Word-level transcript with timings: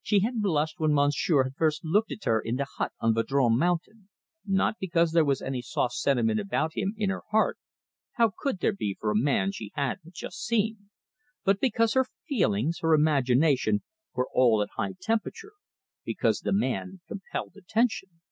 She 0.00 0.20
had 0.20 0.40
blushed 0.40 0.80
when 0.80 0.94
monsieur 0.94 1.44
had 1.44 1.54
first 1.54 1.84
looked 1.84 2.10
at 2.10 2.24
her, 2.24 2.40
in 2.40 2.56
the 2.56 2.64
hut 2.78 2.92
on 3.00 3.12
Vadrome 3.12 3.58
Mountain, 3.58 4.08
not 4.46 4.78
because 4.80 5.12
there 5.12 5.26
was 5.26 5.42
any 5.42 5.60
soft 5.60 5.92
sentiment 5.96 6.40
about 6.40 6.72
him 6.74 6.94
in 6.96 7.10
her 7.10 7.20
heart 7.32 7.58
how 8.12 8.30
could 8.34 8.60
there 8.60 8.72
be 8.72 8.96
for 8.98 9.10
a 9.10 9.14
man 9.14 9.52
she 9.52 9.70
had 9.74 9.98
but 10.02 10.14
just 10.14 10.42
seen! 10.42 10.88
but 11.44 11.60
because 11.60 11.92
her 11.92 12.06
feelings, 12.26 12.78
her 12.80 12.94
imagination, 12.94 13.82
were 14.14 14.28
all 14.32 14.62
at 14.62 14.70
high 14.78 14.94
temperature; 15.02 15.52
because 16.02 16.40
the 16.40 16.52
man 16.54 17.02
compelled 17.06 17.52
attention. 17.54 18.22